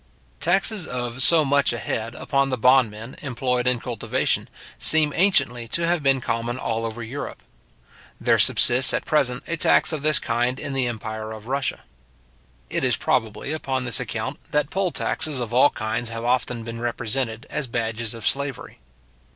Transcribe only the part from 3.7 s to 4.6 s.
cultivation,